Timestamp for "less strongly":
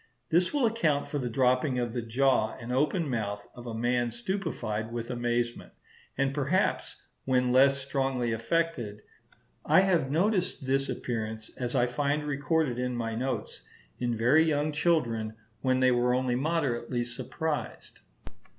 7.51-8.31